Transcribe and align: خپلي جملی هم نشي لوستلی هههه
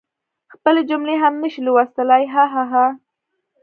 خپلي 0.53 0.81
جملی 0.89 1.15
هم 1.23 1.33
نشي 1.41 1.59
لوستلی 1.65 2.23
هههه 2.35 2.85